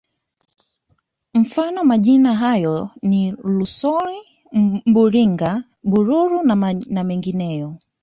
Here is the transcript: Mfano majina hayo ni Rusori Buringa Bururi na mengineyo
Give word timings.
Mfano 1.33 1.83
majina 1.83 2.35
hayo 2.35 2.89
ni 3.01 3.31
Rusori 3.31 4.17
Buringa 4.85 5.63
Bururi 5.83 6.39
na 6.89 7.03
mengineyo 7.03 7.75